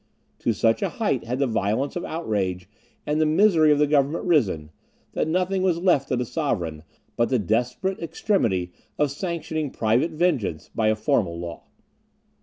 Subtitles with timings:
[0.39, 2.67] To such a height had the violence of outrage
[3.05, 4.71] and the misery of the government risen,
[5.13, 6.81] that nothing was left to the sovereign,
[7.15, 11.65] but the desperate extremity of sanctioning private vengeance by a formal law.